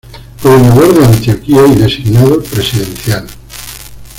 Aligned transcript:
Gobernador 0.41 0.95
de 0.97 1.05
Antioquia 1.05 1.67
y 1.67 1.75
Designado 1.75 2.41
Presidencial. 2.41 3.27